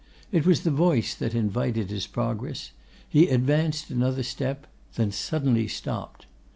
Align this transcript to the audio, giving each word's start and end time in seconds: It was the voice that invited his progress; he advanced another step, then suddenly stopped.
It 0.31 0.47
was 0.47 0.61
the 0.63 0.71
voice 0.71 1.13
that 1.13 1.35
invited 1.35 1.91
his 1.91 2.07
progress; 2.07 2.71
he 3.07 3.27
advanced 3.27 3.91
another 3.91 4.23
step, 4.23 4.65
then 4.95 5.11
suddenly 5.11 5.67
stopped. 5.67 6.25